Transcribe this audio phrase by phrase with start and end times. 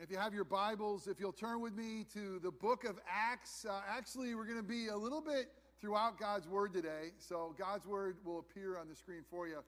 [0.00, 3.66] If you have your Bibles, if you'll turn with me to the book of Acts,
[3.68, 7.10] uh, actually, we're going to be a little bit throughout God's Word today.
[7.18, 9.58] So, God's Word will appear on the screen for you.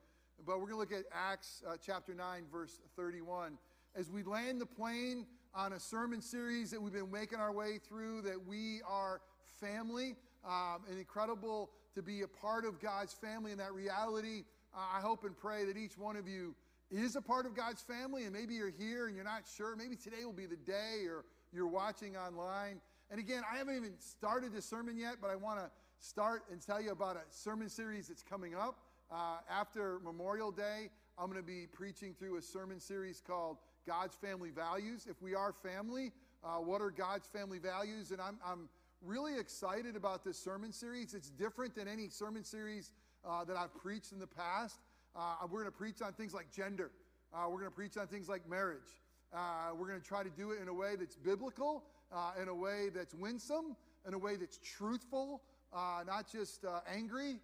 [0.46, 3.58] But we're going to look at Acts uh, chapter 9, verse 31.
[3.96, 7.78] As we land the plane on a sermon series that we've been making our way
[7.78, 9.22] through, that we are
[9.60, 14.44] family, um, and incredible to be a part of God's family and that reality.
[14.72, 16.54] Uh, I hope and pray that each one of you
[16.90, 19.76] is a part of God's family, and maybe you're here and you're not sure.
[19.76, 22.80] Maybe today will be the day, or you're watching online.
[23.10, 25.70] And again, I haven't even started the sermon yet, but I want to
[26.00, 28.78] start and tell you about a sermon series that's coming up.
[29.10, 34.16] Uh, after Memorial Day, I'm going to be preaching through a sermon series called God's
[34.16, 35.06] Family Values.
[35.08, 36.12] If we are family,
[36.44, 38.10] uh, what are God's family values?
[38.12, 38.68] And I'm, I'm
[39.02, 41.14] really excited about this sermon series.
[41.14, 42.92] It's different than any sermon series
[43.28, 44.80] uh, that I've preached in the past.
[45.14, 46.90] Uh, we're going to preach on things like gender.
[47.32, 49.02] Uh, we're going to preach on things like marriage.
[49.32, 52.48] Uh, we're going to try to do it in a way that's biblical, uh, in
[52.48, 53.76] a way that's winsome,
[54.06, 57.36] in a way that's truthful, uh, not just uh, angry.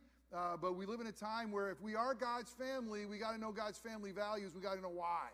[0.61, 3.39] but we live in a time where if we are God's family, we got to
[3.39, 4.53] know God's family values.
[4.55, 5.29] We got to know why.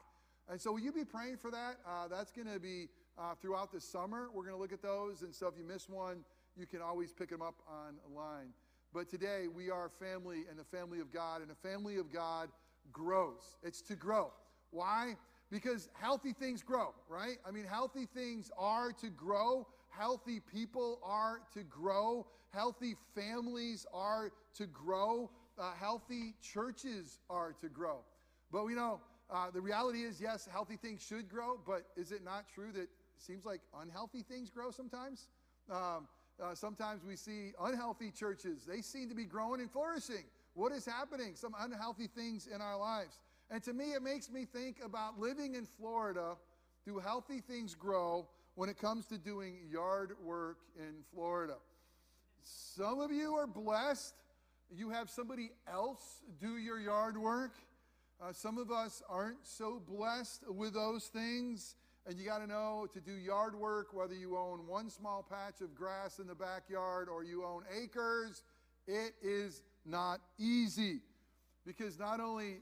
[0.50, 1.76] And so, will you be praying for that?
[2.10, 2.88] that's going to be
[3.40, 4.28] throughout the summer.
[4.34, 5.22] We're going to look at those.
[5.22, 6.24] And so, if you miss one,
[6.56, 8.52] you can always pick them up online.
[8.94, 12.12] But today we are a family and the family of God, and the family of
[12.12, 12.50] God
[12.92, 13.56] grows.
[13.62, 14.32] It's to grow.
[14.70, 15.16] Why?
[15.50, 17.36] Because healthy things grow, right?
[17.46, 19.66] I mean, healthy things are to grow.
[19.88, 22.26] Healthy people are to grow.
[22.50, 25.30] Healthy families are to grow.
[25.58, 27.98] Uh, healthy churches are to grow.
[28.50, 32.22] But we know uh, the reality is, yes, healthy things should grow, but is it
[32.22, 35.28] not true that it seems like unhealthy things grow sometimes?
[35.70, 36.08] Um,
[36.42, 38.64] uh, sometimes we see unhealthy churches.
[38.66, 40.24] They seem to be growing and flourishing.
[40.54, 41.32] What is happening?
[41.34, 43.18] Some unhealthy things in our lives.
[43.50, 46.36] And to me, it makes me think about living in Florida.
[46.86, 51.56] Do healthy things grow when it comes to doing yard work in Florida?
[52.42, 54.14] Some of you are blessed.
[54.74, 57.52] You have somebody else do your yard work.
[58.20, 61.76] Uh, some of us aren't so blessed with those things.
[62.06, 65.60] And you got to know to do yard work, whether you own one small patch
[65.60, 68.42] of grass in the backyard or you own acres,
[68.88, 71.00] it is not easy.
[71.64, 72.56] Because not only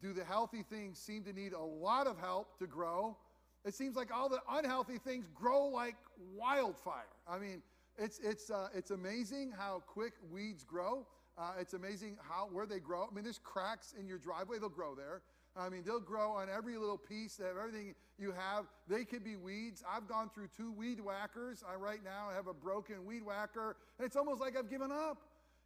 [0.00, 3.16] do the healthy things seem to need a lot of help to grow,
[3.64, 5.94] it seems like all the unhealthy things grow like
[6.34, 7.06] wildfire.
[7.28, 7.62] I mean,
[7.96, 11.06] it's, it's, uh, it's amazing how quick weeds grow.
[11.38, 13.06] Uh, it's amazing how where they grow.
[13.10, 15.22] I mean, there's cracks in your driveway, they'll grow there.
[15.56, 18.64] I mean, they'll grow on every little piece of everything you have.
[18.88, 19.82] They could be weeds.
[19.88, 21.62] I've gone through two weed whackers.
[21.68, 25.18] I right now have a broken weed whacker, and it's almost like I've given up.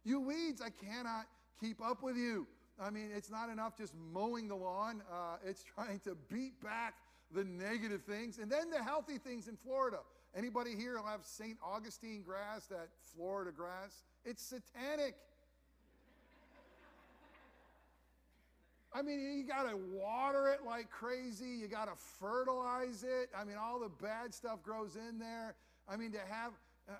[0.03, 1.27] You weeds, I cannot
[1.59, 2.47] keep up with you.
[2.79, 5.01] I mean, it's not enough just mowing the lawn.
[5.11, 6.95] Uh, it's trying to beat back
[7.33, 9.99] the negative things and then the healthy things in Florida.
[10.35, 11.57] Anybody here will have St.
[11.63, 14.03] Augustine grass, that Florida grass?
[14.23, 15.15] It's satanic.
[18.93, 21.45] I mean, you got to water it like crazy.
[21.45, 23.29] You got to fertilize it.
[23.37, 25.55] I mean, all the bad stuff grows in there.
[25.87, 26.53] I mean, to have,
[26.89, 26.93] uh,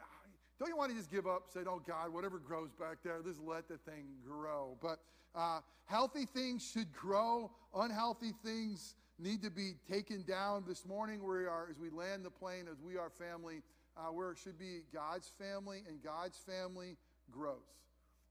[0.59, 1.43] don't you want to just give up?
[1.53, 4.77] Say, oh, God, whatever grows back there, just let the thing grow.
[4.81, 4.99] But
[5.35, 10.63] uh, healthy things should grow, unhealthy things need to be taken down.
[10.67, 13.61] This morning, we are, as we land the plane, as we are family,
[13.95, 16.97] uh, where it should be God's family, and God's family
[17.31, 17.57] grows.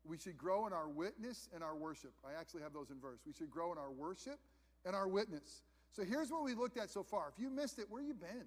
[0.09, 2.13] We should grow in our witness and our worship.
[2.25, 3.21] I actually have those in verse.
[3.27, 4.39] We should grow in our worship
[4.85, 5.63] and our witness.
[5.93, 7.33] So here's what we looked at so far.
[7.35, 8.45] If you missed it, where you been?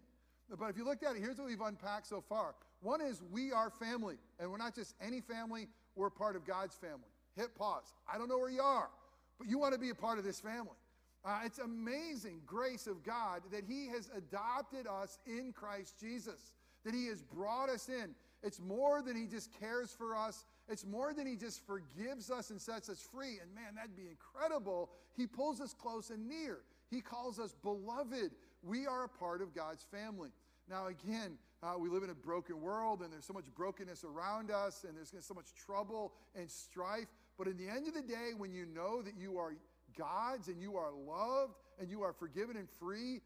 [0.57, 2.55] But if you looked at it, here's what we've unpacked so far.
[2.81, 6.75] One is we are family, and we're not just any family, we're part of God's
[6.75, 7.09] family.
[7.35, 7.93] Hit pause.
[8.11, 8.89] I don't know where you are,
[9.37, 10.77] but you want to be a part of this family.
[11.23, 16.53] Uh, it's amazing grace of God that He has adopted us in Christ Jesus,
[16.85, 18.15] that He has brought us in.
[18.41, 22.51] It's more than He just cares for us it's more than He just forgives us
[22.51, 23.39] and sets us free.
[23.41, 24.89] And man, that'd be incredible.
[25.17, 26.59] He pulls us close and near.
[26.89, 28.31] He calls us beloved.
[28.63, 30.29] We are a part of God's family.
[30.69, 34.51] Now, again, uh, we live in a broken world and there's so much brokenness around
[34.51, 37.07] us and there's so much trouble and strife.
[37.37, 39.55] But in the end of the day, when you know that you are
[39.97, 43.21] God's and you are loved and you are forgiven and free,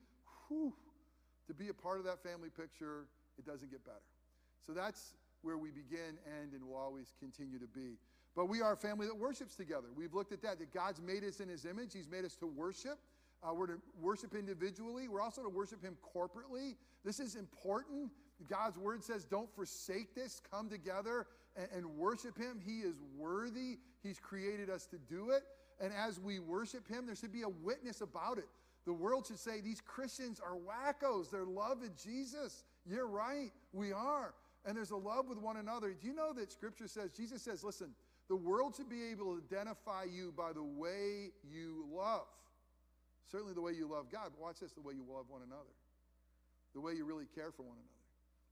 [0.48, 0.74] whew,
[1.48, 3.08] to be a part of that family picture,
[3.38, 3.98] it doesn't get better.
[4.66, 7.98] So that's where we begin, end, and will always continue to be.
[8.36, 9.88] But we are a family that worships together.
[9.96, 11.94] We've looked at that, that God's made us in His image.
[11.94, 12.98] He's made us to worship.
[13.44, 15.08] Uh, we're to worship individually.
[15.08, 16.76] We're also to worship Him corporately.
[17.06, 18.10] This is important.
[18.50, 20.42] God's word says, don't forsake this.
[20.52, 22.60] Come together and, and worship Him.
[22.66, 23.78] He is worthy.
[24.02, 25.44] He's created us to do it.
[25.80, 28.48] And as we worship Him, there should be a witness about it.
[28.86, 31.30] The world should say these Christians are wackos.
[31.30, 32.64] They're loving Jesus.
[32.86, 33.52] You're right.
[33.72, 34.34] We are.
[34.66, 35.94] And there's a love with one another.
[35.94, 37.90] Do you know that Scripture says, Jesus says, listen,
[38.30, 42.28] the world should be able to identify you by the way you love.
[43.30, 45.74] Certainly the way you love God, but watch this the way you love one another,
[46.74, 48.04] the way you really care for one another,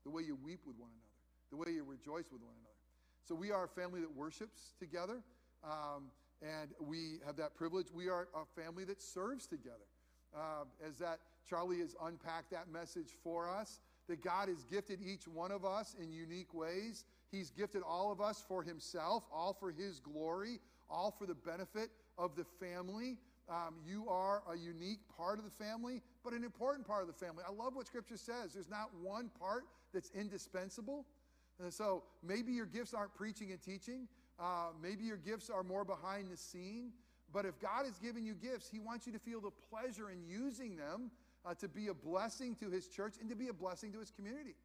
[0.03, 2.71] the way you weep with one another, the way you rejoice with one another.
[3.23, 5.21] So we are a family that worships together,
[5.63, 6.11] um,
[6.41, 7.87] and we have that privilege.
[7.93, 9.85] We are a family that serves together.
[10.33, 13.81] Uh, as that Charlie has unpacked that message for us,
[14.11, 17.05] that God has gifted each one of us in unique ways.
[17.31, 20.59] He's gifted all of us for Himself, all for His glory,
[20.89, 23.17] all for the benefit of the family.
[23.49, 27.25] Um, you are a unique part of the family, but an important part of the
[27.25, 27.43] family.
[27.47, 28.53] I love what Scripture says.
[28.53, 29.63] There's not one part
[29.93, 31.05] that's indispensable.
[31.61, 34.09] And so maybe your gifts aren't preaching and teaching.
[34.37, 36.91] Uh, maybe your gifts are more behind the scene.
[37.33, 40.21] But if God has given you gifts, He wants you to feel the pleasure in
[40.27, 41.11] using them
[41.45, 44.11] uh, to be a blessing to His church and to be a blessing to His
[44.11, 44.55] community.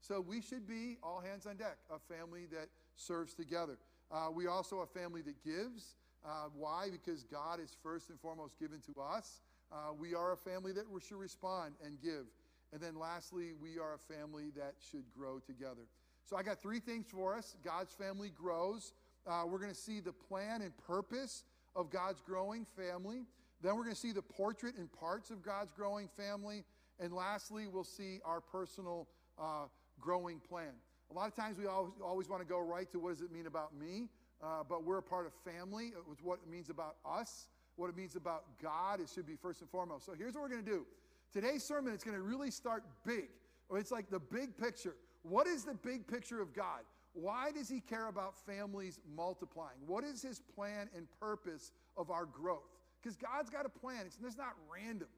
[0.00, 3.78] So we should be all hands on deck, a family that serves together.
[4.12, 5.96] Uh, we also a family that gives.
[6.24, 6.88] Uh, why?
[6.90, 9.40] Because God is first and foremost given to us.
[9.72, 12.26] Uh, we are a family that should respond and give.
[12.72, 15.82] And then lastly, we are a family that should grow together.
[16.24, 17.56] So I got three things for us.
[17.64, 18.92] God's family grows.
[19.26, 21.44] Uh, we're going to see the plan and purpose
[21.76, 23.24] of God's growing family.
[23.62, 26.64] Then we're going to see the portrait and parts of God's growing family.
[27.00, 29.08] And lastly, we'll see our personal
[29.38, 29.66] uh,
[30.00, 30.72] growing plan.
[31.10, 33.32] A lot of times we always, always want to go right to what does it
[33.32, 34.08] mean about me,
[34.42, 35.92] uh, but we're a part of family.
[36.10, 39.00] It's what it means about us, what it means about God.
[39.00, 40.06] It should be first and foremost.
[40.06, 40.86] So here's what we're going to do.
[41.32, 43.28] Today's sermon is going to really start big.
[43.72, 44.94] It's like the big picture.
[45.22, 46.80] What is the big picture of God?
[47.12, 49.78] Why does he care about families multiplying?
[49.86, 52.73] What is his plan and purpose of our growth?
[53.04, 55.08] Because God's got a plan, it's, it's not random.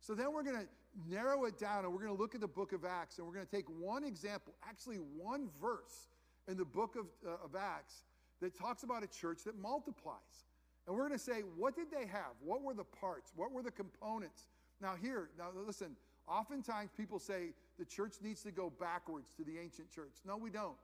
[0.00, 0.66] So then we're going to
[1.08, 3.34] narrow it down and we're going to look at the book of Acts and we're
[3.34, 6.08] going to take one example, actually one verse
[6.48, 8.02] in the book of, uh, of Acts
[8.40, 10.46] that talks about a church that multiplies.
[10.86, 12.34] And we're going to say, what did they have?
[12.40, 13.32] What were the parts?
[13.36, 14.48] What were the components?
[14.80, 15.96] Now, here, now listen,
[16.26, 20.16] oftentimes people say the church needs to go backwards to the ancient church.
[20.26, 20.76] No, we don't.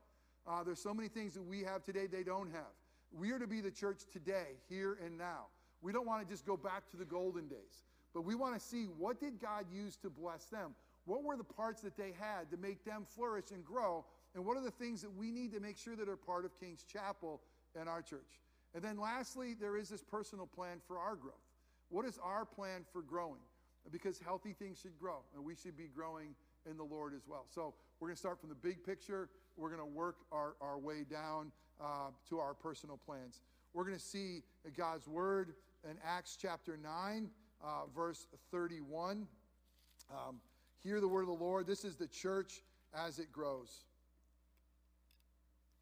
[0.46, 2.72] Uh, there's so many things that we have today they don't have.
[3.12, 5.46] We are to be the church today, here and now.
[5.82, 7.84] We don't want to just go back to the golden days,
[8.14, 10.74] but we want to see what did God use to bless them?
[11.04, 14.04] What were the parts that they had to make them flourish and grow?
[14.34, 16.58] And what are the things that we need to make sure that are part of
[16.60, 17.40] King's Chapel
[17.78, 18.40] and our church?
[18.74, 21.34] And then lastly, there is this personal plan for our growth.
[21.90, 23.42] What is our plan for growing?
[23.90, 26.34] Because healthy things should grow, and we should be growing
[26.70, 27.46] in the Lord as well.
[27.50, 29.28] So we're going to start from the big picture.
[29.56, 31.50] We're going to work our, our way down
[31.80, 33.42] uh, to our personal plans.
[33.74, 34.42] We're going to see
[34.76, 35.54] God's word
[35.88, 37.28] in Acts chapter 9,
[37.62, 39.26] uh, verse 31.
[40.10, 40.36] Um,
[40.82, 41.66] hear the word of the Lord.
[41.66, 42.62] This is the church
[42.94, 43.84] as it grows.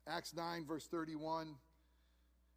[0.06, 1.54] Acts 9, verse 31.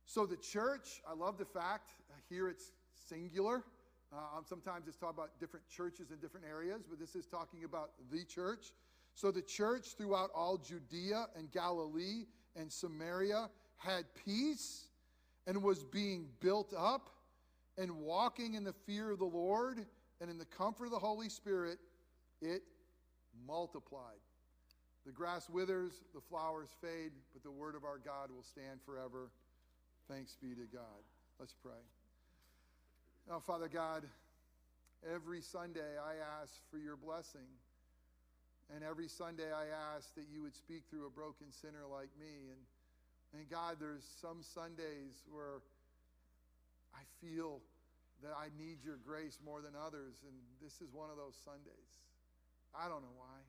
[0.06, 1.90] So the church, I love the fact,
[2.30, 2.72] here it's
[3.10, 3.64] singular.
[4.12, 7.64] Uh, um, sometimes it's talking about different churches in different areas, but this is talking
[7.64, 8.74] about the church.
[9.16, 12.26] So the church throughout all Judea and Galilee
[12.56, 14.88] and Samaria had peace
[15.46, 17.10] and was being built up
[17.78, 19.86] and walking in the fear of the Lord
[20.22, 21.80] and in the comfort of the Holy Spirit,
[22.42, 22.64] it
[23.48, 24.20] multiplied.
[25.06, 29.30] The grass withers, the flowers fade, but the word of our God will stand forever.
[30.08, 31.04] Thanks be to God.
[31.40, 31.82] Let's pray.
[33.28, 34.04] Now, Father God,
[35.14, 37.48] every Sunday I ask for your blessing.
[38.74, 39.66] And every Sunday I
[39.96, 42.50] ask that you would speak through a broken sinner like me.
[42.50, 45.60] And, and God, there's some Sundays where
[46.96, 47.62] I feel
[48.22, 50.24] that I need your grace more than others.
[50.24, 51.92] And this is one of those Sundays.
[52.74, 53.40] I don't know why.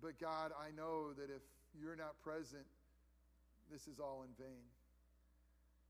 [0.00, 1.42] But God, I know that if
[1.74, 2.64] you're not present,
[3.70, 4.64] this is all in vain.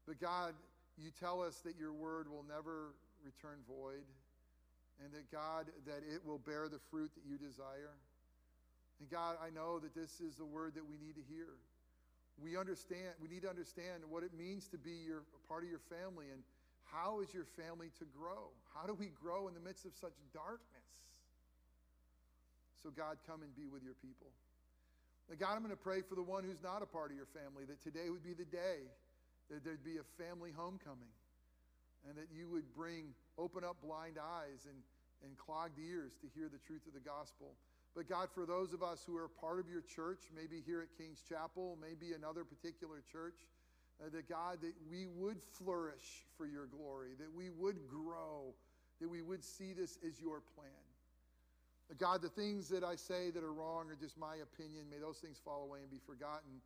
[0.07, 0.55] But God,
[0.97, 2.95] you tell us that your word will never
[3.25, 4.07] return void,
[5.03, 7.93] and that God, that it will bear the fruit that you desire.
[9.01, 11.59] And God, I know that this is the word that we need to hear.
[12.43, 15.81] We understand, we need to understand what it means to be your part of your
[15.89, 16.43] family and
[16.85, 18.53] how is your family to grow?
[18.75, 20.91] How do we grow in the midst of such darkness?
[22.83, 24.31] So, God, come and be with your people.
[25.29, 27.27] Now, God, I'm going to pray for the one who's not a part of your
[27.35, 28.87] family, that today would be the day
[29.51, 31.11] that there'd be a family homecoming
[32.07, 34.79] and that you would bring, open up blind eyes and,
[35.27, 37.59] and clogged ears to hear the truth of the gospel.
[37.97, 40.97] But God, for those of us who are part of your church, maybe here at
[40.99, 43.49] King's Chapel, maybe another particular church,
[44.05, 48.53] uh, that God, that we would flourish for your glory, that we would grow,
[49.01, 50.69] that we would see this as your plan.
[51.89, 54.85] But God, the things that I say that are wrong are just my opinion.
[54.91, 56.61] May those things fall away and be forgotten.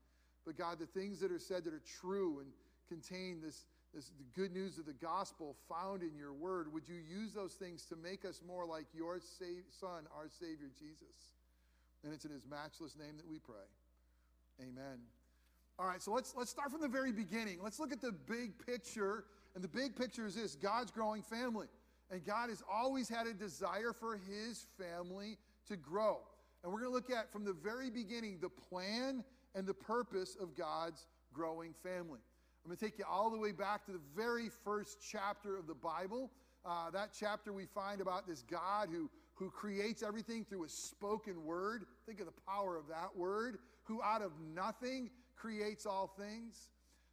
[0.45, 2.49] But God, the things that are said that are true and
[2.89, 6.97] contain this, this the good news of the gospel found in your word, would you
[6.97, 11.35] use those things to make us more like your Son, our Savior, Jesus?
[12.05, 13.67] And it's in his matchless name that we pray.
[14.61, 15.01] Amen.
[15.79, 17.59] All right, so let's, let's start from the very beginning.
[17.63, 19.25] Let's look at the big picture.
[19.55, 21.67] And the big picture is this God's growing family.
[22.11, 26.19] And God has always had a desire for his family to grow.
[26.63, 30.37] And we're going to look at from the very beginning the plan and the purpose
[30.41, 32.21] of God's growing family.
[32.65, 35.67] I'm going to take you all the way back to the very first chapter of
[35.67, 36.31] the Bible.
[36.65, 41.43] Uh, that chapter we find about this God who, who creates everything through a spoken
[41.45, 41.85] word.
[42.05, 46.69] Think of the power of that word, who out of nothing creates all things.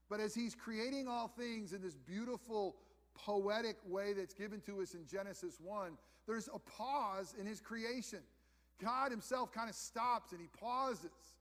[0.10, 2.76] But as he's creating all things in this beautiful
[3.16, 8.20] poetic way that's given to us in Genesis 1, there's a pause in his creation.
[8.82, 11.36] God himself kind of stops and he pauses.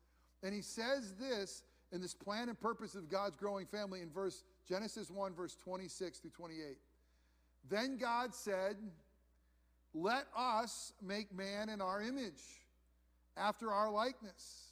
[0.44, 4.44] And he says this in this plan and purpose of God's growing family in verse
[4.68, 6.78] Genesis 1 verse 26 through 28.
[7.68, 8.76] Then God said,
[9.92, 12.66] "Let us make man in our image,
[13.36, 14.62] after our likeness."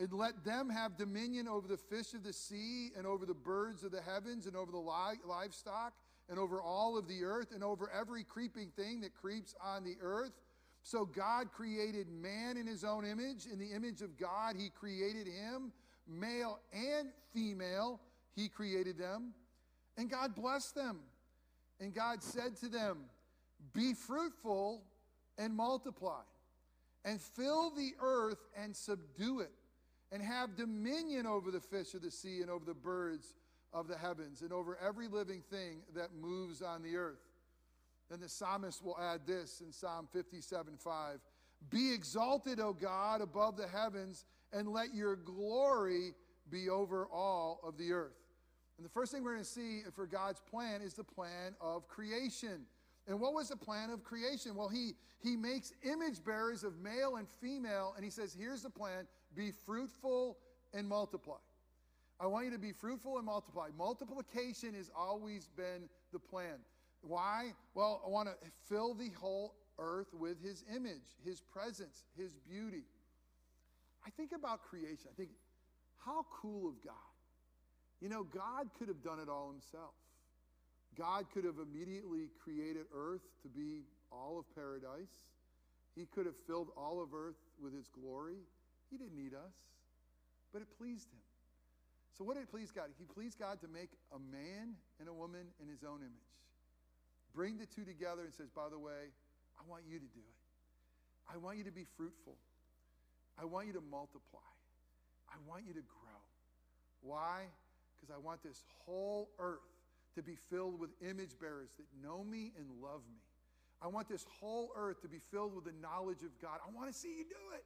[0.00, 3.82] And let them have dominion over the fish of the sea, and over the birds
[3.82, 5.92] of the heavens, and over the li- livestock,
[6.28, 9.96] and over all of the earth, and over every creeping thing that creeps on the
[10.00, 10.40] earth.
[10.82, 13.46] So God created man in his own image.
[13.46, 15.72] In the image of God, he created him.
[16.08, 18.00] Male and female,
[18.34, 19.32] he created them.
[19.96, 21.00] And God blessed them.
[21.80, 22.98] And God said to them,
[23.72, 24.82] Be fruitful
[25.36, 26.22] and multiply,
[27.04, 29.52] and fill the earth and subdue it
[30.10, 33.34] and have dominion over the fish of the sea and over the birds
[33.72, 37.20] of the heavens and over every living thing that moves on the earth.
[38.10, 41.18] Then the psalmist will add this in Psalm 57 5
[41.70, 46.14] Be exalted, O God, above the heavens, and let your glory
[46.50, 48.16] be over all of the earth.
[48.76, 51.88] And the first thing we're going to see for God's plan is the plan of
[51.88, 52.62] creation.
[53.08, 54.54] And what was the plan of creation?
[54.54, 58.70] Well, he, he makes image bearers of male and female, and he says, Here's the
[58.70, 60.38] plan be fruitful
[60.72, 61.36] and multiply.
[62.20, 63.68] I want you to be fruitful and multiply.
[63.76, 66.58] Multiplication has always been the plan.
[67.02, 67.52] Why?
[67.74, 68.34] Well, I want to
[68.68, 72.82] fill the whole earth with his image, his presence, his beauty.
[74.08, 75.12] I think about creation.
[75.12, 75.28] I think,
[75.98, 77.12] how cool of God.
[78.00, 79.92] You know, God could have done it all himself.
[80.96, 85.12] God could have immediately created earth to be all of paradise.
[85.94, 88.40] He could have filled all of earth with his glory.
[88.90, 89.52] He didn't need us,
[90.54, 91.20] but it pleased him.
[92.16, 92.88] So, what did it please God?
[92.98, 96.32] He pleased God to make a man and a woman in his own image.
[97.34, 99.12] Bring the two together and says, by the way,
[99.60, 100.38] I want you to do it.
[101.28, 102.38] I want you to be fruitful.
[103.40, 104.40] I want you to multiply.
[105.28, 106.20] I want you to grow.
[107.02, 107.42] Why?
[107.94, 109.60] Because I want this whole earth
[110.14, 113.20] to be filled with image bearers that know me and love me.
[113.80, 116.58] I want this whole earth to be filled with the knowledge of God.
[116.66, 117.64] I want to see you do it.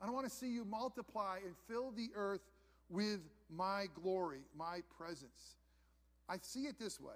[0.00, 2.42] I want to see you multiply and fill the earth
[2.90, 3.20] with
[3.50, 5.56] my glory, my presence.
[6.28, 7.14] I see it this way.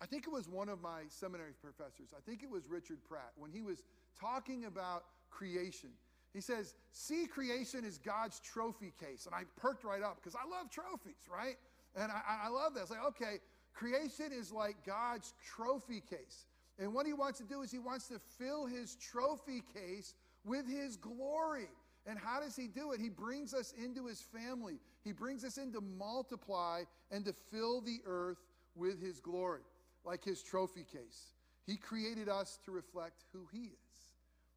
[0.00, 3.32] I think it was one of my seminary professors, I think it was Richard Pratt,
[3.36, 3.82] when he was
[4.20, 5.90] talking about creation.
[6.36, 9.24] He says, See creation is God's trophy case.
[9.24, 11.56] And I perked right up because I love trophies, right?
[11.96, 12.90] And I, I love that.
[12.90, 13.38] Like, okay,
[13.72, 16.44] creation is like God's trophy case.
[16.78, 20.12] And what he wants to do is he wants to fill his trophy case
[20.44, 21.70] with his glory.
[22.06, 23.00] And how does he do it?
[23.00, 24.78] He brings us into his family.
[25.04, 29.62] He brings us in to multiply and to fill the earth with his glory,
[30.04, 31.32] like his trophy case.
[31.66, 33.85] He created us to reflect who he is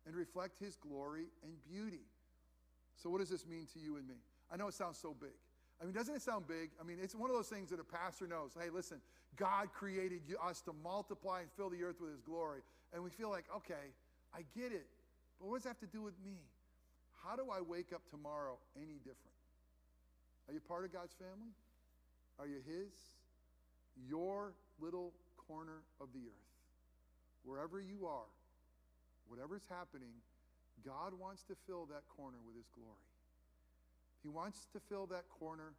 [0.09, 2.01] and reflect his glory and beauty.
[2.95, 4.15] So, what does this mean to you and me?
[4.51, 5.37] I know it sounds so big.
[5.79, 6.71] I mean, doesn't it sound big?
[6.81, 8.57] I mean, it's one of those things that a pastor knows.
[8.59, 8.97] Hey, listen,
[9.37, 12.61] God created us to multiply and fill the earth with his glory.
[12.91, 13.93] And we feel like, okay,
[14.33, 14.87] I get it.
[15.39, 16.39] But what does that have to do with me?
[17.23, 19.37] How do I wake up tomorrow any different?
[20.47, 21.53] Are you part of God's family?
[22.39, 22.91] Are you His?
[24.09, 25.13] Your little
[25.47, 26.49] corner of the earth.
[27.43, 28.27] Wherever you are,
[29.29, 30.11] whatever's happening,
[30.85, 33.07] God wants to fill that corner with His glory.
[34.21, 35.73] He wants to fill that corner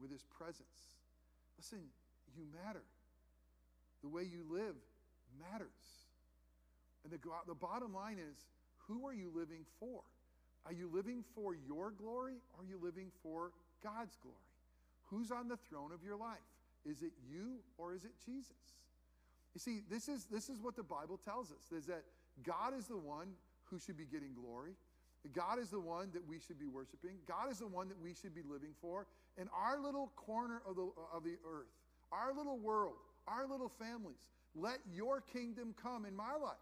[0.00, 0.98] with His presence.
[1.56, 1.80] Listen,
[2.36, 2.82] you matter.
[4.02, 4.76] The way you live
[5.40, 5.70] matters.
[7.04, 8.36] And the, the bottom line is
[8.88, 10.02] who are you living for?
[10.66, 14.36] Are you living for your glory or are you living for God's glory?
[15.10, 16.38] Who's on the throne of your life?
[16.84, 18.50] Is it you or is it Jesus?
[19.54, 22.02] You see, this is, this is what the Bible tells us is that
[22.44, 23.28] God is the one
[23.64, 24.72] who should be getting glory.
[25.32, 27.16] God is the one that we should be worshiping.
[27.26, 29.06] God is the one that we should be living for.
[29.38, 31.66] In our little corner of the, of the earth,
[32.12, 32.94] our little world,
[33.26, 36.56] our little families, let your kingdom come in my life.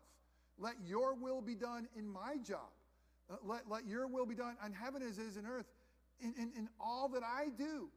[0.59, 2.71] Let your will be done in my job.
[3.31, 5.66] Uh, let, let your will be done on heaven as it is in earth.
[6.21, 7.88] In, in, in all that I do,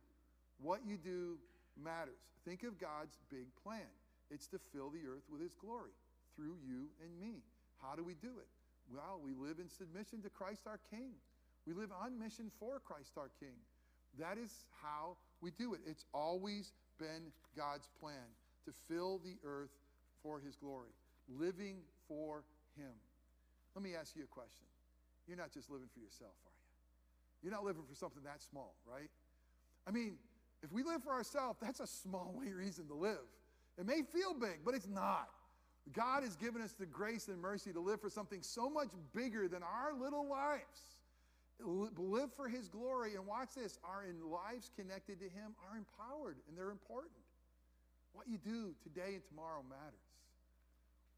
[0.62, 1.38] what you do
[1.81, 2.19] matters.
[2.46, 3.88] Think of God's big plan
[4.29, 5.91] it's to fill the earth with his glory
[6.36, 7.41] through you and me.
[7.81, 8.48] How do we do it?
[8.93, 11.12] Well, we live in submission to Christ our King.
[11.65, 13.57] We live on mission for Christ our King.
[14.19, 15.81] That is how we do it.
[15.86, 18.31] It's always been God's plan
[18.65, 19.72] to fill the earth
[20.24, 20.89] for his glory,
[21.27, 22.43] living for
[22.77, 22.91] him.
[23.75, 24.65] Let me ask you a question.
[25.27, 27.43] You're not just living for yourself, are you?
[27.43, 29.10] You're not living for something that small, right?
[29.86, 30.15] I mean,
[30.63, 33.27] if we live for ourselves, that's a small way reason to live.
[33.77, 35.29] It may feel big, but it's not.
[35.94, 39.48] God has given us the grace and mercy to live for something so much bigger
[39.48, 40.82] than our little lives.
[41.60, 43.15] Live for His glory.
[43.15, 47.13] And watch this our lives connected to Him are empowered and they're important.
[48.13, 50.00] What you do today and tomorrow matters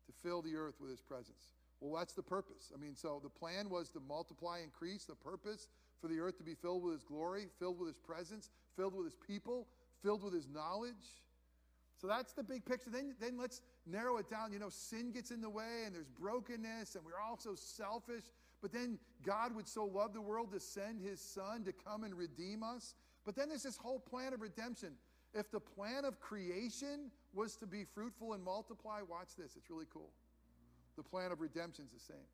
[0.07, 1.53] to fill the earth with His presence.
[1.79, 2.71] Well, that's the purpose.
[2.73, 5.69] I mean, so the plan was to multiply, increase the purpose
[6.01, 9.05] for the earth to be filled with His glory, filled with His presence, filled with
[9.05, 9.67] His people,
[10.03, 11.23] filled with His knowledge.
[11.99, 12.89] So that's the big picture.
[12.89, 13.61] Then, then let's
[13.91, 14.51] narrow it down.
[14.51, 18.23] You know, sin gets in the way and there's brokenness and we're all so selfish.
[18.61, 22.13] But then God would so love the world to send his son to come and
[22.13, 22.95] redeem us.
[23.25, 24.93] But then there's this whole plan of redemption.
[25.33, 29.85] If the plan of creation was to be fruitful and multiply, watch this, it's really
[29.93, 30.09] cool.
[30.97, 32.27] The plan of redemption is the same.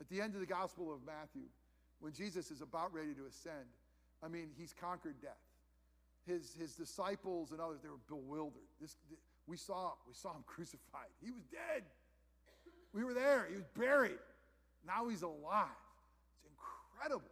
[0.00, 1.48] At the end of the Gospel of Matthew,
[2.00, 3.66] when Jesus is about ready to ascend,
[4.22, 5.46] I mean, he's conquered death
[6.26, 8.66] his, his disciples and others, they were bewildered.
[8.80, 8.96] This,
[9.46, 11.10] we, saw, we saw him crucified.
[11.22, 11.82] He was dead.
[12.92, 13.46] We were there.
[13.48, 14.18] He was buried.
[14.86, 15.66] Now he's alive.
[16.36, 17.30] It's incredible.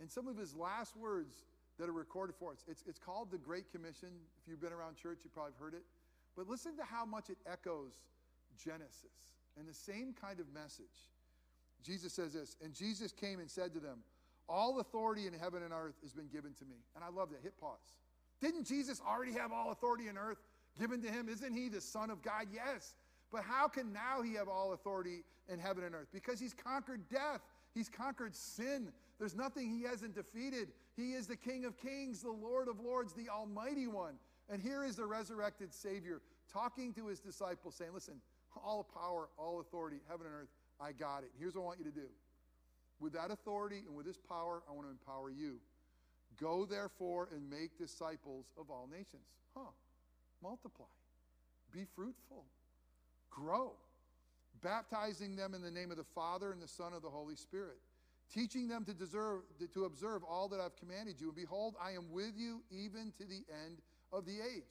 [0.00, 1.34] And some of his last words
[1.78, 4.08] that are recorded for us, it's, it's called the Great Commission.
[4.42, 5.82] If you've been around church, you've probably heard it.
[6.36, 7.92] But listen to how much it echoes
[8.62, 11.08] Genesis and the same kind of message.
[11.82, 13.98] Jesus says this, and Jesus came and said to them,
[14.48, 16.76] all authority in heaven and earth has been given to me.
[16.94, 17.40] And I love that.
[17.42, 17.78] Hit pause.
[18.40, 20.38] Didn't Jesus already have all authority in earth
[20.78, 21.28] given to him?
[21.28, 22.46] Isn't he the Son of God?
[22.52, 22.94] Yes.
[23.30, 26.08] But how can now he have all authority in heaven and earth?
[26.12, 27.40] Because he's conquered death,
[27.74, 28.92] he's conquered sin.
[29.18, 30.68] There's nothing he hasn't defeated.
[30.96, 34.14] He is the King of kings, the Lord of lords, the Almighty One.
[34.50, 36.20] And here is the resurrected Savior
[36.52, 38.14] talking to his disciples, saying, Listen,
[38.62, 40.48] all power, all authority, heaven and earth,
[40.80, 41.30] I got it.
[41.38, 42.08] Here's what I want you to do
[43.02, 45.58] with that authority and with this power, I want to empower you.
[46.40, 49.26] Go therefore and make disciples of all nations.
[49.54, 49.70] Huh.
[50.42, 50.86] Multiply.
[51.72, 52.44] Be fruitful.
[53.30, 53.72] Grow.
[54.62, 57.78] Baptizing them in the name of the Father and the Son of the Holy Spirit.
[58.32, 59.42] Teaching them to, deserve,
[59.74, 61.28] to observe all that I've commanded you.
[61.28, 63.78] And behold, I am with you even to the end
[64.12, 64.64] of the age.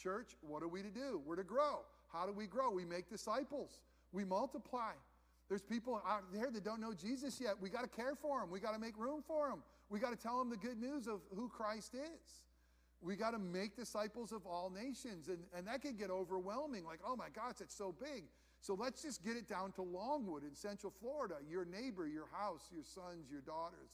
[0.00, 1.20] Church, what are we to do?
[1.24, 1.80] We're to grow.
[2.12, 2.70] How do we grow?
[2.70, 3.80] We make disciples.
[4.12, 4.92] We multiply.
[5.48, 7.54] There's people out there that don't know Jesus yet.
[7.60, 8.50] We got to care for them.
[8.50, 9.62] We got to make room for them.
[9.88, 12.42] We got to tell them the good news of who Christ is.
[13.00, 15.28] We got to make disciples of all nations.
[15.28, 16.84] And, and that can get overwhelming.
[16.84, 18.24] Like, oh my gosh, it's so big.
[18.60, 22.68] So let's just get it down to Longwood in Central Florida, your neighbor, your house,
[22.74, 23.90] your sons, your daughters,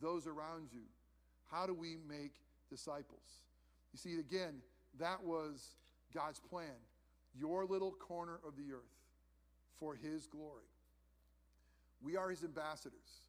[0.00, 0.82] those around you.
[1.50, 2.34] How do we make
[2.68, 3.42] disciples?
[3.92, 4.56] You see, again,
[4.98, 5.76] that was
[6.12, 6.76] God's plan.
[7.38, 8.82] Your little corner of the earth
[9.78, 10.64] for His glory.
[12.04, 13.22] We are his ambassadors.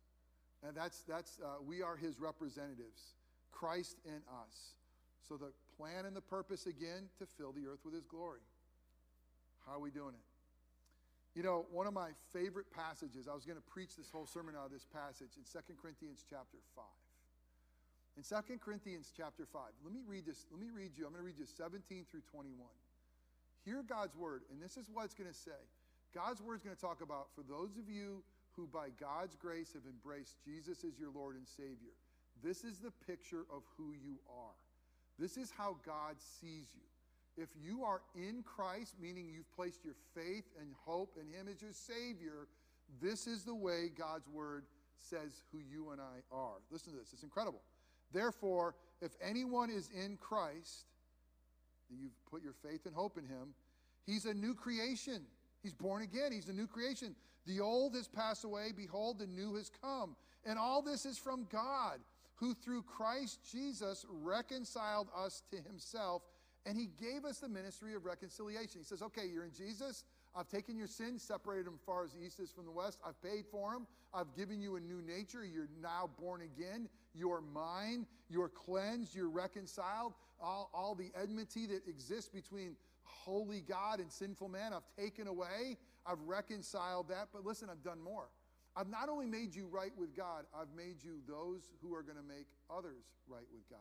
[0.68, 3.16] And that's, that's uh, we are his representatives,
[3.52, 4.74] Christ in us.
[5.28, 8.42] So the plan and the purpose again to fill the earth with his glory.
[9.66, 10.26] How are we doing it?
[11.36, 14.56] You know, one of my favorite passages, I was going to preach this whole sermon
[14.56, 16.86] out of this passage in 2 Corinthians chapter 5.
[18.16, 20.48] In 2 Corinthians chapter 5, let me read this.
[20.50, 21.04] Let me read you.
[21.04, 22.56] I'm going to read you 17 through 21.
[23.66, 25.60] Hear God's word, and this is what it's going to say.
[26.14, 28.24] God's word is going to talk about for those of you
[28.56, 31.92] who by God's grace have embraced Jesus as your Lord and Savior.
[32.42, 34.56] This is the picture of who you are.
[35.20, 36.82] This is how God sees you.
[37.38, 41.62] If you are in Christ, meaning you've placed your faith and hope in Him as
[41.62, 42.48] your Savior,
[43.02, 44.64] this is the way God's Word
[44.98, 46.56] says who you and I are.
[46.72, 47.62] Listen to this, it's incredible.
[48.14, 50.86] Therefore, if anyone is in Christ,
[51.90, 53.54] you've put your faith and hope in Him,
[54.06, 55.24] He's a new creation.
[55.64, 56.32] He's born again.
[56.32, 57.16] He's a new creation.
[57.48, 58.72] The old has passed away.
[58.76, 60.16] Behold, the new has come.
[60.46, 62.00] And all this is from God,
[62.36, 66.22] who through Christ Jesus reconciled us to himself
[66.66, 68.80] And he gave us the ministry of reconciliation.
[68.80, 70.04] He says, okay, you're in Jesus.
[70.36, 73.00] I've taken your sins, separated them far as the east is from the west.
[73.08, 73.88] I've paid for them.
[74.14, 75.46] I've given you a new nature.
[75.46, 76.90] You're now born again.
[77.14, 78.08] You're mine.
[78.30, 79.16] You're cleansed.
[79.16, 80.14] You're reconciled.
[80.42, 85.78] All, all the enmity that exists between holy God and sinful man, I've taken away.
[86.06, 87.28] I've reconciled that.
[87.32, 88.28] But listen, I've done more.
[88.76, 92.18] I've not only made you right with God, I've made you those who are going
[92.18, 93.80] to make others right with God.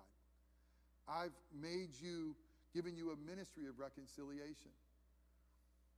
[1.09, 2.37] I've made you,
[2.72, 4.70] given you a ministry of reconciliation.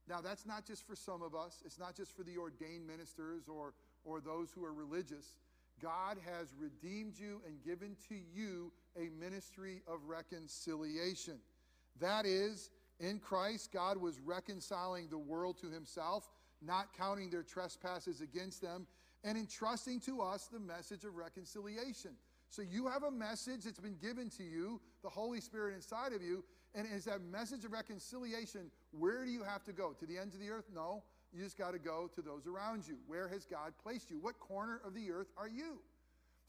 [0.09, 3.48] Now, that's not just for some of us, it's not just for the ordained ministers
[3.48, 5.37] or, or those who are religious.
[5.82, 11.38] God has redeemed you and given to you a ministry of reconciliation.
[12.00, 16.30] That is, in Christ, God was reconciling the world to himself,
[16.62, 18.86] not counting their trespasses against them,
[19.24, 22.12] and entrusting to us the message of reconciliation.
[22.48, 26.22] So you have a message that's been given to you, the Holy Spirit inside of
[26.22, 28.70] you, and is that message of reconciliation.
[28.92, 29.92] Where do you have to go?
[29.92, 30.66] To the ends of the earth?
[30.74, 31.02] No.
[31.32, 32.98] You just got to go to those around you.
[33.06, 34.18] Where has God placed you?
[34.18, 35.80] What corner of the earth are you?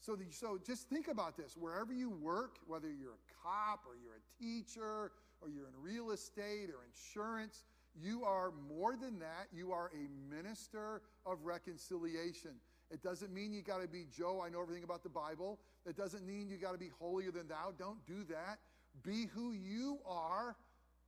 [0.00, 1.56] So, the, so just think about this.
[1.56, 6.12] Wherever you work, whether you're a cop or you're a teacher or you're in real
[6.12, 7.64] estate or insurance,
[8.00, 9.48] you are more than that.
[9.52, 12.52] You are a minister of reconciliation.
[12.90, 15.58] It doesn't mean you got to be Joe, I know everything about the Bible.
[15.86, 17.72] It doesn't mean you got to be holier than thou.
[17.78, 18.58] Don't do that.
[19.02, 20.56] Be who you are,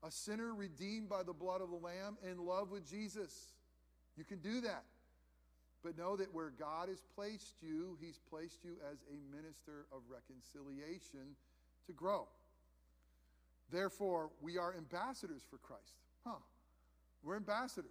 [0.03, 3.53] a sinner redeemed by the blood of the Lamb, in love with Jesus.
[4.17, 4.85] You can do that.
[5.83, 10.03] But know that where God has placed you, He's placed you as a minister of
[10.11, 11.35] reconciliation
[11.87, 12.29] to grow.
[13.71, 15.97] Therefore, we are ambassadors for Christ.
[16.27, 16.37] Huh.
[17.23, 17.91] We're ambassadors.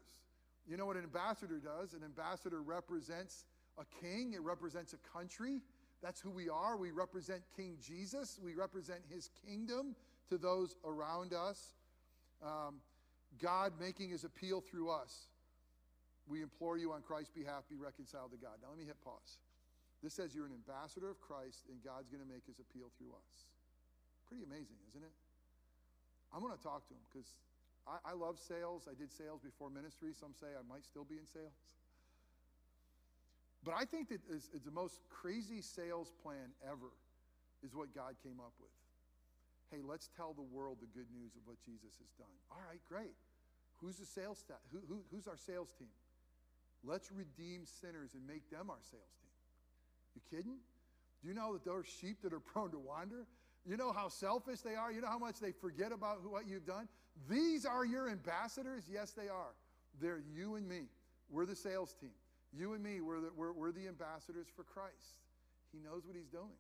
[0.68, 1.94] You know what an ambassador does?
[1.94, 3.46] An ambassador represents
[3.78, 5.62] a king, it represents a country.
[6.02, 6.78] That's who we are.
[6.78, 9.96] We represent King Jesus, we represent his kingdom
[10.30, 11.74] to those around us.
[12.44, 12.76] Um,
[13.42, 15.28] God making his appeal through us.
[16.28, 18.62] We implore you on Christ's behalf, be reconciled to God.
[18.62, 19.42] Now, let me hit pause.
[20.04, 23.12] This says you're an ambassador of Christ, and God's going to make his appeal through
[23.18, 23.50] us.
[24.30, 25.12] Pretty amazing, isn't it?
[26.32, 27.34] I'm going to talk to him because
[27.88, 28.88] I, I love sales.
[28.90, 30.12] I did sales before ministry.
[30.18, 31.54] Some say I might still be in sales.
[33.64, 36.96] But I think that is, is the most crazy sales plan ever
[37.64, 38.72] is what God came up with.
[39.72, 42.34] Hey, let's tell the world the good news of what Jesus has done.
[42.50, 43.14] All right, great.
[43.82, 44.64] Who's the sales staff?
[44.72, 45.92] Who, who, who's our sales team?
[46.84, 49.36] Let's redeem sinners and make them our sales team.
[50.16, 50.58] You kidding?
[51.22, 53.28] Do you know that those sheep that are prone to wander?
[53.66, 54.92] You know how selfish they are?
[54.92, 56.88] You know how much they forget about what you've done?
[57.28, 58.84] These are your ambassadors?
[58.92, 59.56] Yes, they are.
[60.00, 60.84] They're you and me.
[61.30, 62.16] We're the sales team.
[62.54, 65.20] You and me, we're the, we're, we're the ambassadors for Christ.
[65.72, 66.58] He knows what He's doing.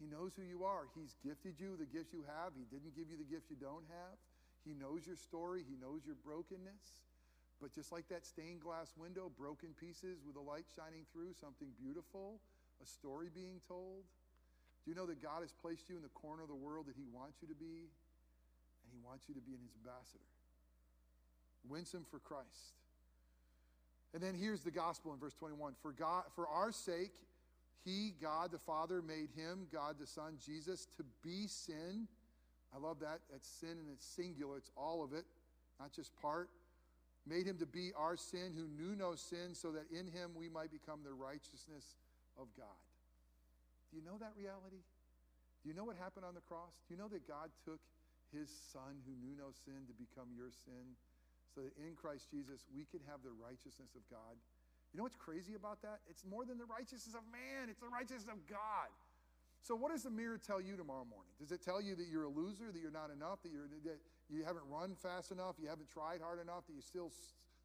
[0.00, 0.90] He knows who you are.
[0.98, 2.50] He's gifted you the gifts you have.
[2.58, 4.18] He didn't give you the gifts you don't have.
[4.66, 5.62] He knows your story.
[5.62, 7.04] He knows your brokenness.
[7.62, 11.70] But just like that stained glass window, broken pieces with a light shining through, something
[11.78, 12.42] beautiful,
[12.82, 14.02] a story being told.
[14.82, 16.98] Do you know that God has placed you in the corner of the world that
[16.98, 17.88] He wants you to be?
[18.94, 20.24] He wants you to be an ambassador.
[21.68, 22.78] Winsome for Christ.
[24.12, 25.74] And then here's the gospel in verse 21.
[25.82, 27.10] For God, for our sake,
[27.84, 32.06] he, God the Father, made him, God the Son, Jesus, to be sin.
[32.74, 33.20] I love that.
[33.30, 34.56] That's sin and it's singular.
[34.56, 35.24] It's all of it,
[35.80, 36.48] not just part.
[37.26, 40.48] Made him to be our sin who knew no sin, so that in him we
[40.48, 41.96] might become the righteousness
[42.38, 42.78] of God.
[43.90, 44.82] Do you know that reality?
[45.62, 46.72] Do you know what happened on the cross?
[46.86, 47.80] Do you know that God took
[48.34, 50.98] his son who knew no sin to become your sin?
[51.54, 54.34] so that in Christ Jesus we could have the righteousness of God.
[54.90, 56.02] You know what's crazy about that?
[56.10, 58.90] It's more than the righteousness of man, it's the righteousness of God.
[59.62, 61.32] So, what does the mirror tell you tomorrow morning?
[61.40, 63.98] Does it tell you that you're a loser, that you're not enough, that, you're, that
[64.28, 67.10] you haven't run fast enough, you haven't tried hard enough, that you still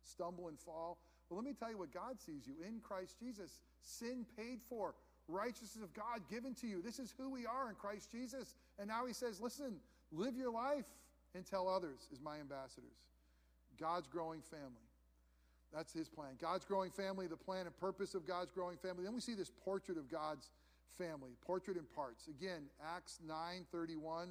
[0.02, 0.98] stumble and fall?
[1.28, 3.60] Well, let me tell you what God sees you in Christ Jesus.
[3.82, 4.96] Sin paid for,
[5.28, 6.82] righteousness of God given to you.
[6.82, 8.56] This is who we are in Christ Jesus.
[8.80, 9.76] And now He says, listen,
[10.12, 10.86] live your life
[11.36, 12.98] and tell others as my ambassadors.
[13.80, 14.90] God's growing family.
[15.74, 16.32] That's his plan.
[16.42, 19.04] God's growing family, the plan and purpose of God's growing family.
[19.04, 20.50] Then we see this portrait of God's
[20.98, 22.28] family, portrait in parts.
[22.28, 22.64] Again,
[22.96, 24.30] Acts 9 31.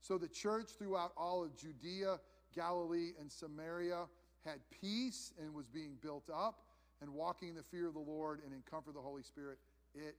[0.00, 2.18] So the church throughout all of Judea,
[2.54, 4.06] Galilee, and Samaria
[4.44, 6.64] had peace and was being built up
[7.00, 9.58] and walking in the fear of the Lord and in comfort of the Holy Spirit.
[9.94, 10.16] It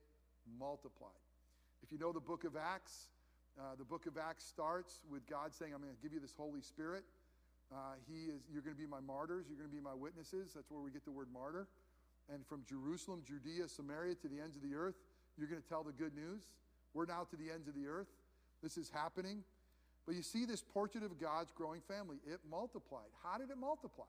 [0.57, 1.11] multiplied.
[1.81, 3.09] If you know the book of Acts,
[3.59, 6.33] uh, the book of Acts starts with God saying, I'm going to give you this
[6.35, 7.03] Holy Spirit.
[7.71, 9.45] Uh, he is, you're going to be my martyrs.
[9.49, 10.51] You're going to be my witnesses.
[10.55, 11.67] That's where we get the word martyr.
[12.33, 14.95] And from Jerusalem, Judea, Samaria to the ends of the earth,
[15.37, 16.41] you're going to tell the good news.
[16.93, 18.07] We're now to the ends of the earth.
[18.61, 19.43] This is happening.
[20.05, 22.17] But you see this portrait of God's growing family.
[22.25, 23.09] It multiplied.
[23.23, 24.05] How did it multiply?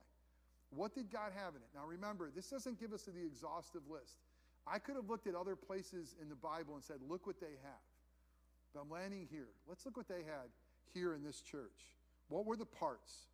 [0.70, 1.70] What did God have in it?
[1.74, 4.18] Now remember, this doesn't give us the exhaustive list.
[4.66, 7.54] I could have looked at other places in the Bible and said, look what they
[7.62, 7.84] have.
[8.74, 9.54] But I'm landing here.
[9.68, 10.50] Let's look what they had
[10.92, 11.94] here in this church.
[12.28, 13.30] What were the parts?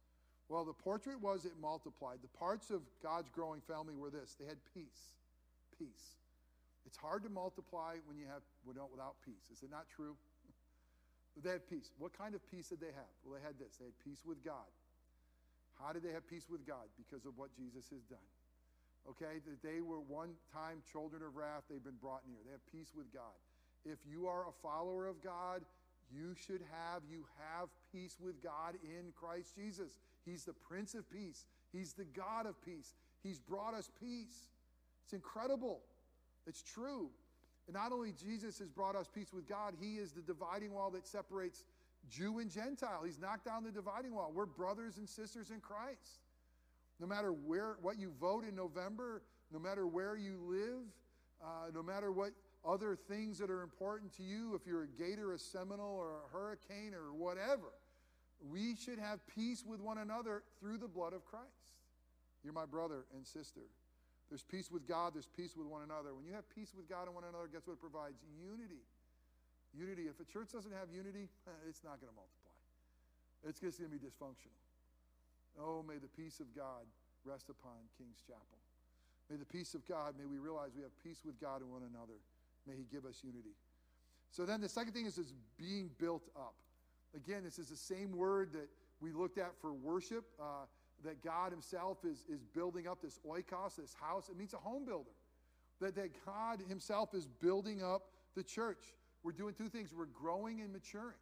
[0.48, 2.18] Well, the portrait was it multiplied.
[2.22, 5.16] The parts of God's growing family were this they had peace.
[5.78, 6.20] Peace.
[6.84, 9.48] It's hard to multiply when you have without peace.
[9.52, 10.16] Is it not true?
[11.42, 11.92] they had peace.
[11.98, 13.14] What kind of peace did they have?
[13.24, 13.78] Well, they had this.
[13.78, 14.68] They had peace with God.
[15.80, 16.84] How did they have peace with God?
[16.98, 18.28] Because of what Jesus has done.
[19.08, 22.36] Okay, that they were one time children of wrath, they've been brought near.
[22.44, 23.38] They have peace with God.
[23.84, 25.62] If you are a follower of God,
[26.12, 29.98] you should have, you have peace with God in Christ Jesus.
[30.24, 32.94] He's the Prince of Peace, He's the God of peace.
[33.22, 34.48] He's brought us peace.
[35.04, 35.80] It's incredible.
[36.46, 37.10] It's true.
[37.66, 40.90] And not only Jesus has brought us peace with God, He is the dividing wall
[40.92, 41.64] that separates
[42.08, 43.02] Jew and Gentile.
[43.04, 44.32] He's knocked down the dividing wall.
[44.34, 46.20] We're brothers and sisters in Christ.
[46.98, 50.86] No matter where, what you vote in November, no matter where you live,
[51.42, 52.30] uh, no matter what
[52.64, 56.28] other things that are important to you, if you're a gator, a Seminole, or a
[56.32, 57.72] hurricane, or whatever,
[58.50, 61.46] we should have peace with one another through the blood of Christ.
[62.44, 63.60] You're my brother and sister.
[64.28, 66.14] There's peace with God, there's peace with one another.
[66.14, 68.22] When you have peace with God and one another, guess what it provides?
[68.38, 68.84] Unity.
[69.74, 70.06] Unity.
[70.06, 71.28] If a church doesn't have unity,
[71.68, 72.54] it's not going to multiply.
[73.42, 74.56] It's just going to be dysfunctional.
[75.58, 76.86] Oh, may the peace of God
[77.24, 78.60] rest upon King's Chapel.
[79.28, 81.82] May the peace of God, may we realize we have peace with God and one
[81.82, 82.18] another.
[82.70, 83.54] May He give us unity.
[84.30, 86.54] So then the second thing is, is being built up.
[87.16, 88.68] Again, this is the same word that
[89.00, 90.66] we looked at for worship, uh,
[91.04, 94.28] that God Himself is, is building up this oikos, this house.
[94.28, 95.10] It means a home builder.
[95.80, 98.02] That, that God Himself is building up
[98.36, 98.94] the church.
[99.24, 101.16] We're doing two things we're growing and maturing.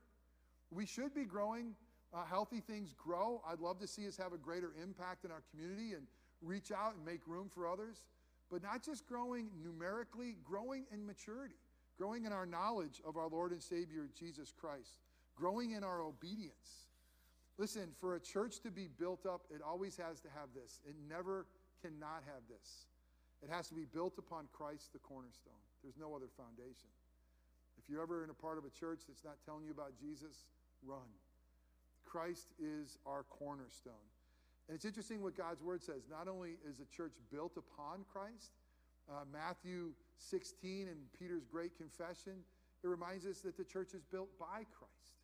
[0.70, 1.74] We should be growing
[2.12, 3.40] uh, healthy things grow.
[3.48, 6.06] I'd love to see us have a greater impact in our community and
[6.42, 8.02] reach out and make room for others.
[8.50, 11.58] But not just growing numerically, growing in maturity,
[11.98, 15.00] growing in our knowledge of our Lord and Savior Jesus Christ,
[15.36, 16.88] growing in our obedience.
[17.58, 20.80] Listen, for a church to be built up, it always has to have this.
[20.88, 21.46] It never
[21.82, 22.86] cannot have this.
[23.42, 25.52] It has to be built upon Christ, the cornerstone.
[25.82, 26.90] There's no other foundation.
[27.78, 30.46] If you're ever in a part of a church that's not telling you about Jesus,
[30.84, 31.06] run.
[32.04, 33.92] Christ is our cornerstone.
[34.68, 36.02] And it's interesting what God's word says.
[36.10, 38.52] Not only is the church built upon Christ,
[39.10, 42.34] uh, Matthew 16 and Peter's great confession,
[42.84, 45.16] it reminds us that the church is built by Christ.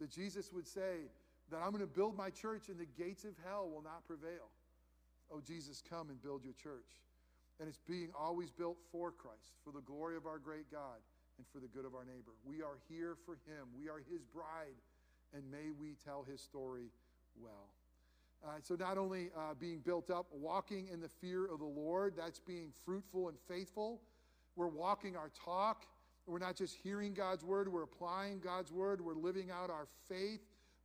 [0.00, 1.06] That Jesus would say
[1.50, 4.50] that I'm going to build my church and the gates of hell will not prevail.
[5.32, 6.98] Oh, Jesus, come and build your church.
[7.60, 10.98] And it's being always built for Christ, for the glory of our great God
[11.38, 12.34] and for the good of our neighbor.
[12.44, 13.68] We are here for him.
[13.78, 14.74] We are his bride
[15.32, 16.90] and may we tell his story
[17.40, 17.70] well.
[18.44, 22.14] Uh, so, not only uh, being built up, walking in the fear of the Lord,
[22.16, 24.00] that's being fruitful and faithful.
[24.56, 25.84] We're walking our talk.
[26.26, 29.00] We're not just hearing God's word, we're applying God's word.
[29.00, 30.40] We're living out our faith,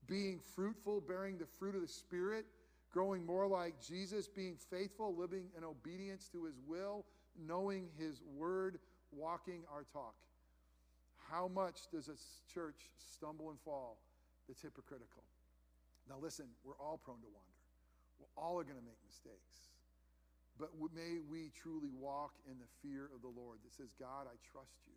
[0.08, 2.46] being fruitful, bearing the fruit of the Spirit,
[2.92, 7.06] growing more like Jesus, being faithful, living in obedience to his will,
[7.48, 8.80] knowing his word,
[9.12, 10.16] walking our talk.
[11.30, 12.16] How much does a
[12.52, 13.98] church stumble and fall?
[14.48, 15.24] that's hypocritical.
[16.10, 17.60] Now, listen, we're all prone to wander.
[18.20, 19.70] We all are going to make mistakes.
[20.58, 24.38] But may we truly walk in the fear of the Lord that says, God, I
[24.54, 24.96] trust you.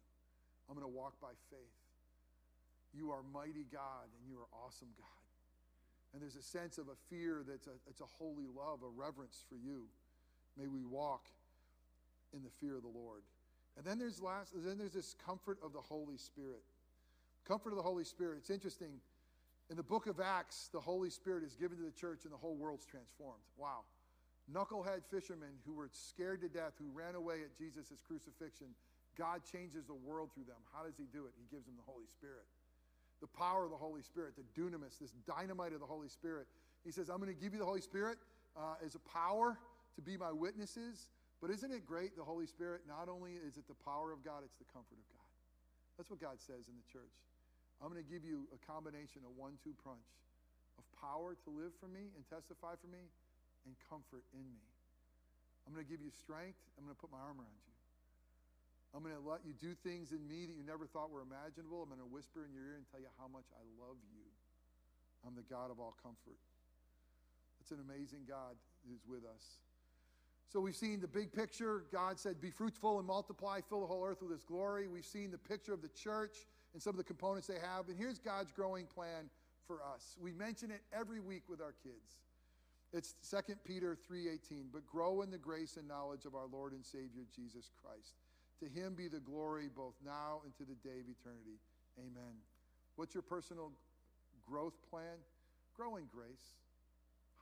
[0.69, 1.79] I'm going to walk by faith.
[2.95, 5.25] You are mighty God and you are awesome God.
[6.13, 9.45] And there's a sense of a fear that's a, it's a holy love, a reverence
[9.49, 9.85] for you.
[10.57, 11.27] May we walk
[12.33, 13.23] in the fear of the Lord.
[13.77, 16.63] And then there's last, then there's this comfort of the Holy Spirit.
[17.47, 18.39] Comfort of the Holy Spirit.
[18.39, 19.01] It's interesting.
[19.71, 22.39] In the book of Acts, the Holy Spirit is given to the church and the
[22.39, 23.43] whole world's transformed.
[23.59, 23.85] Wow.
[24.49, 28.69] Knucklehead fishermen who were scared to death, who ran away at Jesus' crucifixion,
[29.19, 30.57] God changes the world through them.
[30.73, 31.33] How does He do it?
[31.37, 32.49] He gives them the Holy Spirit.
[33.21, 36.47] The power of the Holy Spirit, the dunamis, this dynamite of the Holy Spirit.
[36.85, 38.17] He says, I'm going to give you the Holy Spirit
[38.57, 39.59] uh, as a power
[39.97, 41.11] to be my witnesses.
[41.43, 42.83] But isn't it great, the Holy Spirit?
[42.89, 45.29] Not only is it the power of God, it's the comfort of God.
[45.99, 47.13] That's what God says in the church.
[47.79, 50.11] I'm going to give you a combination, a one two punch
[50.79, 53.03] of power to live for me and testify for me
[53.67, 54.67] and comfort in me.
[55.67, 56.59] I'm going to give you strength.
[56.75, 57.77] I'm going to put my arm around you.
[58.97, 61.85] I'm going to let you do things in me that you never thought were imaginable.
[61.85, 64.25] I'm going to whisper in your ear and tell you how much I love you.
[65.29, 66.41] I'm the God of all comfort.
[67.61, 68.57] It's an amazing God
[68.89, 69.61] who's with us.
[70.49, 71.85] So we've seen the big picture.
[71.93, 74.89] God said, Be fruitful and multiply, fill the whole earth with his glory.
[74.89, 77.89] We've seen the picture of the church and some of the components they have.
[77.89, 79.31] And here's God's growing plan
[79.67, 80.17] for us.
[80.21, 82.21] We mention it every week with our kids.
[82.93, 86.85] It's 2 Peter 3:18, but grow in the grace and knowledge of our Lord and
[86.85, 88.15] Savior Jesus Christ.
[88.61, 91.61] To him be the glory both now and to the day of eternity.
[91.99, 92.43] Amen.
[92.97, 93.73] What's your personal
[94.47, 95.19] growth plan?
[95.75, 96.57] Grow in grace.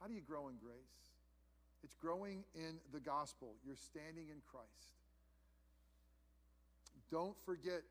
[0.00, 1.06] How do you grow in grace?
[1.82, 3.54] It's growing in the gospel.
[3.64, 4.90] You're standing in Christ.
[7.10, 7.82] Don't forget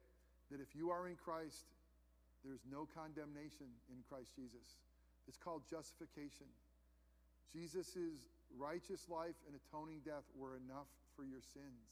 [0.52, 1.66] that if you are in Christ,
[2.44, 4.82] there's no condemnation in Christ Jesus.
[5.28, 6.46] It's called justification.
[7.50, 11.90] Jesus' righteous life and atoning death were enough for your sins.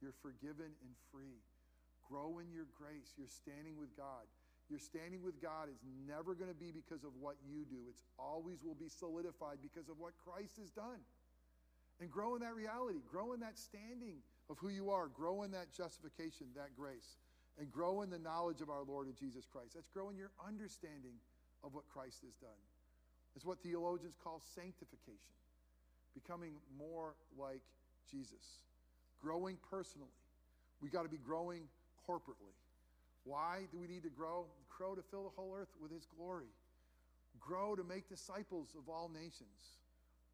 [0.00, 1.42] You're forgiven and free.
[2.06, 3.14] Grow in your grace.
[3.18, 4.26] You're standing with God.
[4.70, 8.06] Your standing with God is never going to be because of what you do, it's
[8.16, 11.02] always will be solidified because of what Christ has done.
[11.98, 15.50] And grow in that reality, grow in that standing of who you are, grow in
[15.50, 17.18] that justification, that grace,
[17.60, 19.74] and grow in the knowledge of our Lord and Jesus Christ.
[19.74, 21.20] That's growing your understanding
[21.62, 22.60] of what Christ has done.
[23.36, 25.36] It's what theologians call sanctification,
[26.14, 27.60] becoming more like
[28.10, 28.64] Jesus,
[29.22, 30.08] growing personally.
[30.80, 31.68] We got to be growing
[32.08, 32.56] corporately.
[33.24, 34.46] Why do we need to grow?
[34.76, 36.48] Grow to fill the whole earth with His glory.
[37.38, 39.76] Grow to make disciples of all nations.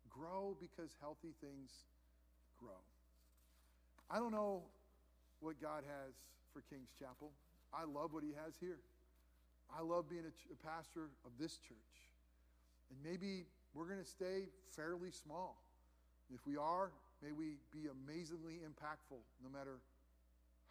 [0.08, 1.70] Grow because healthy things
[2.58, 2.80] grow.
[4.08, 4.62] I don't know
[5.40, 6.14] what God has
[6.56, 7.36] for King's Chapel.
[7.68, 8.80] I love what He has here.
[9.68, 11.92] I love being a, ch- a pastor of this church.
[12.88, 13.44] And maybe
[13.76, 15.60] we're going to stay fairly small.
[16.32, 19.84] If we are, may we be amazingly impactful no matter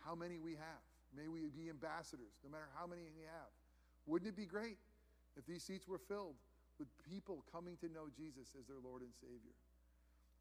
[0.02, 0.82] how many we have.
[1.14, 3.52] May we be ambassadors no matter how many we have.
[4.10, 4.82] Wouldn't it be great
[5.38, 6.36] if these seats were filled
[6.82, 9.54] with people coming to know Jesus as their Lord and Savior?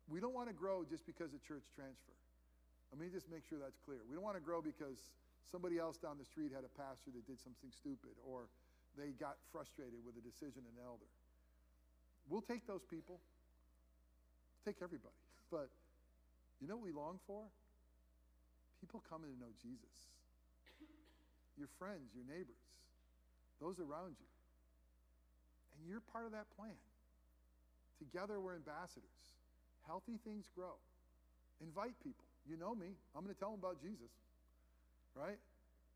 [0.08, 2.16] We don't want to grow just because of church transfer.
[2.88, 4.00] Let me just make sure that's clear.
[4.08, 4.98] We don't want to grow because
[5.50, 8.48] somebody else down the street had a pastor that did something stupid or
[8.96, 11.08] they got frustrated with a decision an elder.
[12.28, 13.20] We'll take those people,
[14.64, 15.14] take everybody.
[15.52, 15.68] But
[16.58, 17.44] you know what we long for?
[18.80, 20.10] People coming to know Jesus.
[21.54, 22.58] Your friends, your neighbors,
[23.60, 24.30] those around you.
[25.78, 26.74] And you're part of that plan.
[27.98, 29.22] Together, we're ambassadors.
[29.86, 30.74] Healthy things grow.
[31.62, 32.26] Invite people.
[32.48, 32.96] You know me.
[33.14, 34.10] I'm going to tell them about Jesus,
[35.14, 35.38] right?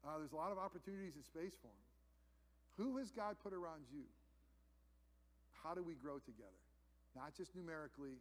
[0.07, 1.87] Uh, there's a lot of opportunities and space for them.
[2.79, 4.07] Who has God put around you?
[5.63, 6.63] How do we grow together?
[7.19, 8.15] Not just numerically,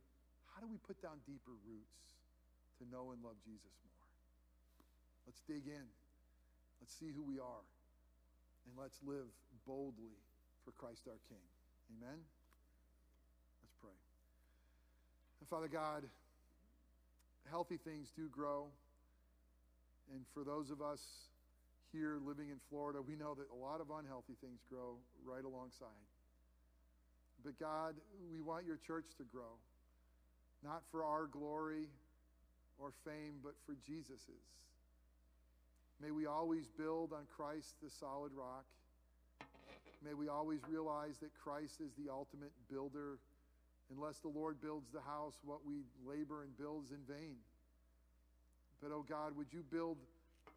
[0.50, 2.18] how do we put down deeper roots
[2.82, 4.10] to know and love Jesus more?
[5.30, 5.86] Let's dig in.
[6.82, 7.66] Let's see who we are.
[8.66, 9.30] And let's live
[9.70, 10.18] boldly
[10.66, 11.46] for Christ our King.
[11.94, 12.18] Amen?
[13.62, 13.94] Let's pray.
[15.40, 16.04] And Father God,
[17.50, 18.68] healthy things do grow.
[20.14, 21.02] And for those of us
[21.92, 26.08] here living in Florida, we know that a lot of unhealthy things grow right alongside.
[27.44, 27.96] But God,
[28.32, 29.60] we want your church to grow,
[30.64, 31.88] not for our glory
[32.80, 34.48] or fame, but for Jesus's.
[36.02, 38.66] May we always build on Christ, the solid rock.
[40.06, 43.18] May we always realize that Christ is the ultimate builder.
[43.96, 47.38] Unless the Lord builds the house, what we labor and build is in vain.
[48.82, 49.98] But, oh God, would you build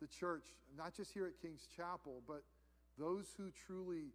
[0.01, 0.45] the church,
[0.77, 2.43] not just here at King's Chapel, but
[2.99, 4.13] those who truly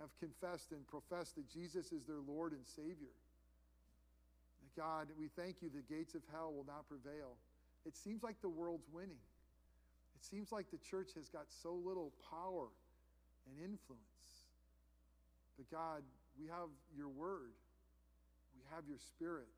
[0.00, 3.12] have confessed and professed that Jesus is their Lord and Savior.
[4.76, 7.34] God, we thank you the gates of hell will not prevail.
[7.84, 9.18] It seems like the world's winning.
[10.14, 12.68] It seems like the church has got so little power
[13.50, 14.46] and influence.
[15.56, 16.02] But God,
[16.38, 17.58] we have your word,
[18.54, 19.50] we have your spirit.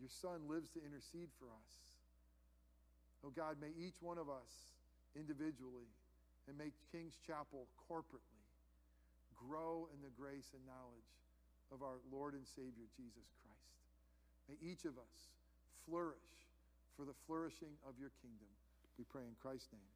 [0.00, 1.93] Your son lives to intercede for us.
[3.24, 4.76] Oh God, may each one of us
[5.16, 5.88] individually
[6.44, 8.44] and may King's Chapel corporately
[9.32, 11.08] grow in the grace and knowledge
[11.72, 13.80] of our Lord and Savior Jesus Christ.
[14.44, 15.16] May each of us
[15.88, 16.28] flourish
[16.96, 18.52] for the flourishing of your kingdom.
[18.98, 19.94] We pray in Christ's name.